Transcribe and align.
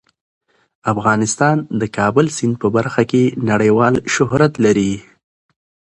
افغانستان 0.93 1.57
د 1.81 1.83
کابل 1.97 2.25
سیند 2.37 2.55
په 2.61 2.67
برخه 2.75 3.03
کې 3.11 3.23
نړیوال 3.49 3.95
شهرت 4.13 4.53
لري. 4.65 4.93